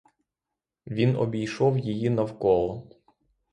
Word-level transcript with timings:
Він 0.87 1.15
обійшов 1.15 1.79
її 1.79 2.09
навколо. 2.09 2.87